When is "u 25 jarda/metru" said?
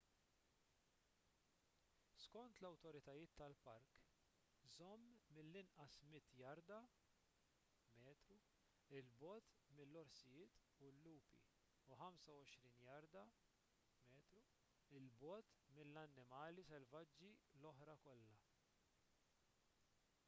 11.89-14.41